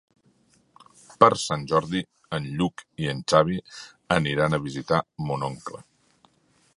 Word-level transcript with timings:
Per 1.23 1.29
Sant 1.41 1.65
Jordi 1.71 2.01
en 2.39 2.47
Lluc 2.61 2.83
i 3.05 3.11
en 3.13 3.21
Xavi 3.33 3.59
aniran 4.19 4.57
a 4.59 4.63
visitar 4.67 5.03
mon 5.29 5.47
oncle. 5.53 5.85